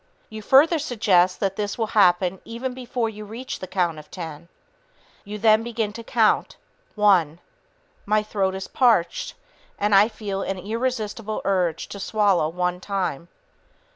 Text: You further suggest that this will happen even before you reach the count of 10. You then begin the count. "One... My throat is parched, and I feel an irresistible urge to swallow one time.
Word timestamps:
You 0.31 0.41
further 0.41 0.79
suggest 0.79 1.39
that 1.41 1.57
this 1.57 1.77
will 1.77 1.85
happen 1.93 2.41
even 2.43 2.73
before 2.73 3.07
you 3.07 3.23
reach 3.23 3.59
the 3.59 3.67
count 3.67 3.99
of 3.99 4.09
10. 4.09 4.47
You 5.25 5.37
then 5.37 5.61
begin 5.61 5.91
the 5.91 6.03
count. 6.03 6.57
"One... 6.95 7.37
My 8.07 8.23
throat 8.23 8.55
is 8.55 8.67
parched, 8.67 9.35
and 9.77 9.93
I 9.93 10.07
feel 10.07 10.41
an 10.41 10.57
irresistible 10.57 11.43
urge 11.45 11.87
to 11.89 11.99
swallow 11.99 12.49
one 12.49 12.79
time. 12.81 13.27